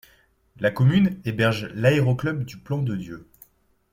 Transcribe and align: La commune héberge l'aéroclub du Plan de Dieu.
La 0.57 0.71
commune 0.71 1.21
héberge 1.25 1.67
l'aéroclub 1.75 2.43
du 2.43 2.57
Plan 2.57 2.81
de 2.81 2.95
Dieu. 2.95 3.27